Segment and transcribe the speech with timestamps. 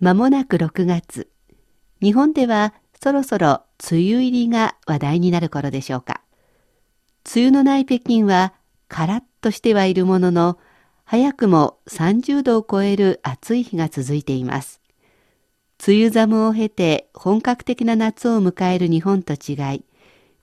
[0.00, 1.28] まもなく6月。
[2.00, 6.20] 日本ではそろそろ梅雨入りが話題になる頃でしょうか。
[7.34, 8.54] 梅雨のない北京は
[8.86, 10.58] カラッとしてはいるものの、
[11.04, 14.80] 早くも30度を超える暑い日が続いています。
[15.84, 19.84] 梅雨寒を経て本格的な夏を迎える日本と違い、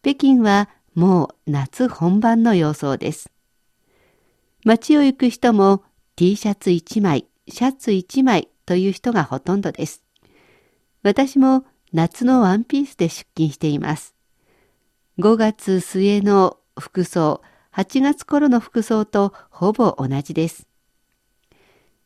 [0.02, 3.31] 北京はもう夏本番の様相です。
[4.66, 5.84] 街を行く人も
[6.17, 10.03] T シャツ1枚、シャツ1枚という人がほとんどです。
[11.03, 14.16] 私も夏のワンピースで出勤しています。
[15.19, 17.41] 5月末の服装、
[17.73, 20.67] 8月頃の服装とほぼ同じです。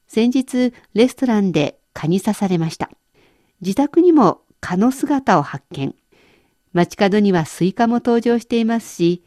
[0.07, 2.89] 先日、レストランで蚊に刺されました。
[3.61, 5.95] 自宅にも蚊の姿を発見。
[6.73, 9.23] 街角にはスイカも登場していますし、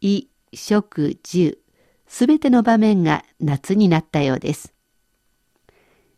[0.00, 1.58] 衣、食、住、
[2.06, 4.74] すべての場面が夏になったようです。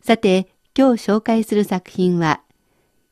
[0.01, 2.41] さて、今日紹介する作品は、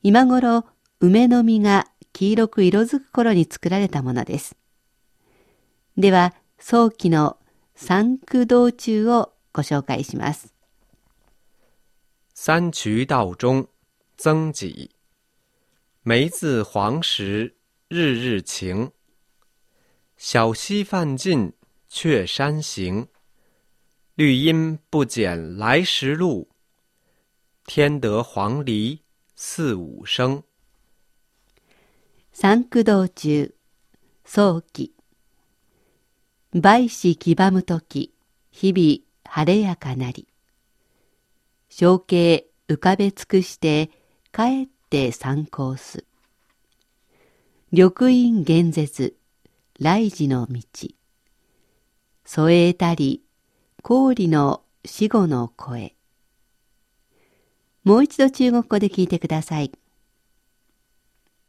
[0.02, 0.66] 今頃
[1.00, 4.54] 梅の実が黄色く色づく頃に作られたものです。
[5.96, 7.38] では、早期の
[7.74, 10.52] 三区道中をご紹介します。
[12.34, 13.66] 三衢道中
[14.18, 14.90] 曾几，
[16.04, 17.54] 梅自黄时
[17.88, 18.92] 日日晴。
[20.18, 21.54] 小溪泛尽
[21.88, 23.08] 却山行，
[24.16, 26.48] 绿阴不减来时路。
[27.66, 29.00] 天得黄鹂
[29.34, 30.44] 四五声。
[32.30, 33.54] 三駆道中、
[34.22, 34.92] 早期。
[36.52, 38.12] 梅子黄ばむとき、
[38.50, 40.28] 日々晴れやかなり。
[41.70, 43.90] 象形浮かべ尽くして、
[44.30, 46.04] 帰って参考す。
[47.72, 49.16] 緑院現絶、
[49.80, 50.60] 来時の道。
[52.26, 53.22] 添えたり、
[53.82, 55.93] 氷の死後の声。
[57.84, 59.70] もう一度中国語で聞いてください。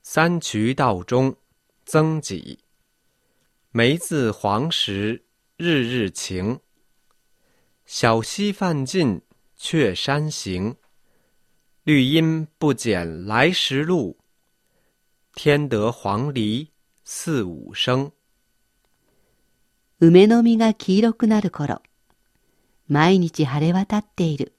[0.04, 1.38] 三衢道中
[1.86, 2.60] 曾几，
[3.72, 5.24] 梅自黄时
[5.58, 6.60] 日日晴。
[7.86, 9.22] 小溪泛尽
[9.58, 10.76] 却山行，
[11.86, 14.18] 绿阴不减来时路。
[15.36, 16.72] 天得黄鹂
[17.06, 18.12] 四五声。
[20.00, 21.82] 梅の実が黄色くなる頃、
[22.90, 24.55] 毎日晴れ渡っている。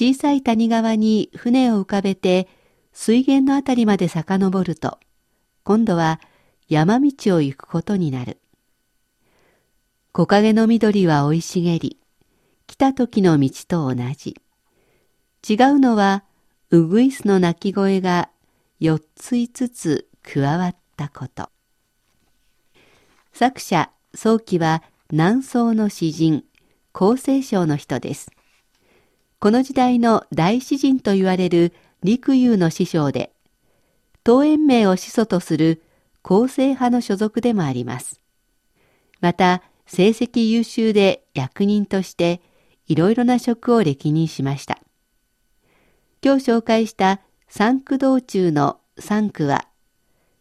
[0.00, 2.46] 小さい谷川に船を浮かべて
[2.92, 5.00] 水源のあたりまで遡ると、
[5.64, 6.20] 今度は
[6.68, 8.38] 山道を行くことになる。
[10.12, 11.98] 木陰の緑は生い茂り、
[12.68, 14.36] 来た時の道と同じ。
[15.48, 16.22] 違うのは、
[16.70, 18.30] ウグイスの鳴き声が
[18.78, 21.50] 四つ五つ加わったこと。
[23.32, 26.44] 作者、早期は南宋の詩人、
[26.92, 28.30] 厚生省の人です。
[29.40, 33.32] この時代の大詩人と言われる陸遊の師匠で、
[34.26, 35.80] 東園名を始祖とする
[36.22, 38.20] 公正派の所属でもあります。
[39.20, 42.42] また、成績優秀で役人として
[42.88, 44.80] いろいろな職を歴任しました。
[46.20, 49.68] 今日紹介した三区道中の三区は、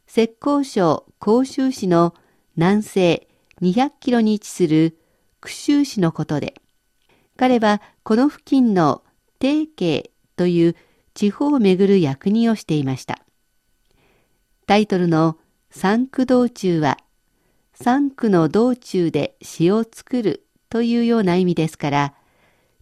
[0.08, 2.16] 浙江省甲州市の
[2.56, 3.28] 南西
[3.62, 4.98] 200キロに位置する
[5.40, 6.56] 九州市のことで、
[7.38, 9.04] 彼はこの付近の
[9.38, 10.76] 定慶という
[11.14, 13.20] 地方をめぐる役人をしていました。
[14.66, 15.38] タイトルの
[15.72, 16.98] 三区道中は、
[17.74, 22.14] 三区の道中で詩を作るというような意味ですから、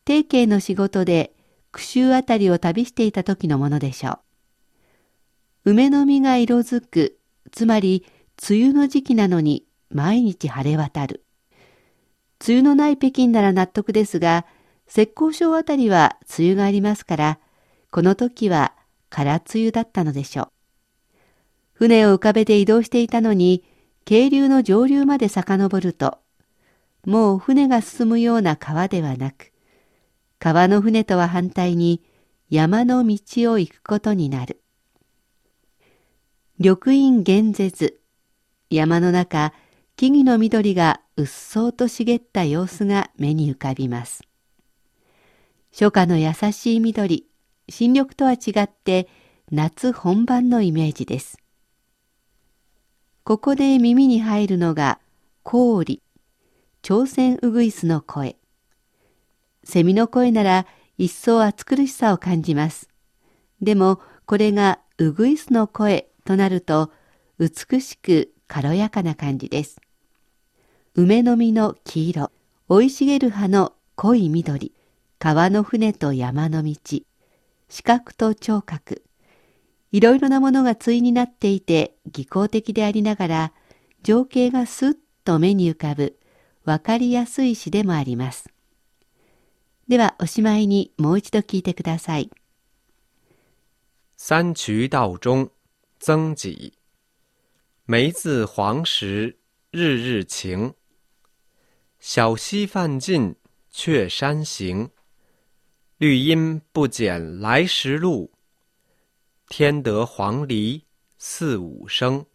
[0.04, 1.33] 定慶の仕事で
[1.71, 4.19] 句集あたりを旅していた時のものでしょ
[5.66, 5.71] う。
[5.71, 7.18] 梅の実が色づく、
[7.51, 8.06] つまり
[8.48, 11.25] 梅雨の時期なのに毎日晴れ渡る。
[12.48, 14.45] 梅雨のない北京なら納得ですが、
[14.87, 17.39] 浙江省あたりは梅雨がありますから、
[17.91, 18.73] この時は
[19.09, 20.51] 空梅雨だったのでしょう。
[21.73, 23.63] 船を浮かべて移動していたのに、
[24.05, 26.19] 渓流の上流まで遡ると、
[27.05, 29.51] もう船が進むような川ではなく、
[30.39, 32.03] 川の船とは反対に
[32.49, 34.61] 山の道を行くことになる。
[36.59, 37.99] 緑陰玄絶、
[38.69, 39.53] 山の中、
[39.97, 44.23] 木々の緑がうっそうと茂った様子が目に浮かびます。
[45.77, 47.27] 初夏の優しい緑、
[47.68, 49.10] 新緑とは違って
[49.51, 51.38] 夏本番のイメージです。
[53.25, 55.01] ここで耳に入るのが
[55.44, 56.01] 氷、
[56.81, 58.38] 朝鮮ウグイスの声。
[59.66, 60.66] セミの声なら
[60.98, 62.88] 一層暑苦しさを感じます。
[63.62, 66.89] でもこれがウグイスの声となると
[67.38, 69.81] 美しく軽やかな感じです。
[70.94, 72.31] 梅の実の黄色、
[72.69, 74.71] 生い茂る葉の濃い緑、
[75.17, 76.75] 川の船と山の道、
[77.69, 79.03] 視覚と聴覚、
[79.91, 83.53] いろいろなものが対になっていて技巧的でありながら
[84.03, 84.91] 情景がすっ
[85.23, 86.19] と目に浮かぶ
[86.65, 88.50] わかりやすい詩でもあります。
[89.88, 92.29] ではおしまいにもう一度聞いてください。
[94.18, 95.51] 三衢道中
[96.00, 96.73] 曾几，
[97.88, 99.38] 梅自黄时
[99.71, 100.75] 日日晴。
[102.00, 103.35] 小溪泛尽
[103.71, 104.89] 却山行，
[106.06, 108.30] 绿阴不减来时路。
[109.50, 110.84] 天得黄鹂
[111.18, 112.28] 四五声。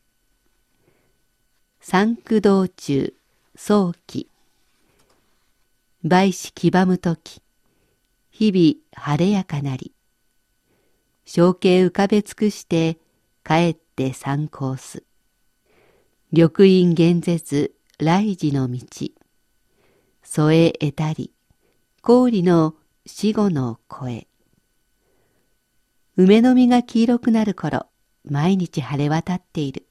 [1.79, 3.15] 三駆道中
[3.55, 4.29] 早期
[6.03, 7.41] 梅子黄ばむ時
[8.33, 9.95] 日々晴れやかなり
[11.25, 12.99] 象形浮かべ尽くして
[13.45, 15.05] 帰って参考す
[16.33, 18.81] 緑陰厳絶来時の道
[20.25, 21.33] 添え得たり
[22.03, 22.75] 氷の
[23.13, 24.29] 死後の声
[26.17, 27.87] 梅の実が黄色くなる頃、
[28.25, 29.89] 毎日晴れ渡っている。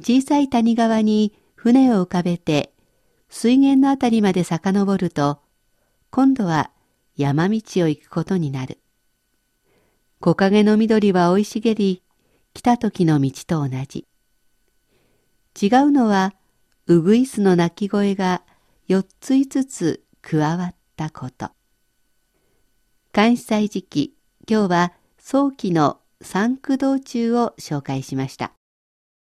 [0.00, 2.72] 小さい谷川に船を浮かべて、
[3.28, 5.42] 水源のあたりまで遡ると、
[6.10, 6.70] 今度は
[7.14, 8.80] 山道を行くことになる。
[10.18, 12.02] 木陰の緑は生い茂り、
[12.54, 14.06] 来た時の道と同じ。
[15.60, 16.34] 違うのは、
[16.86, 18.42] ウグイスの鳴き声が
[18.88, 21.50] 四つ五つ加わっったこと。
[23.12, 24.14] 関西時期
[24.46, 28.52] 今日は早期の三駆道中を紹介しました。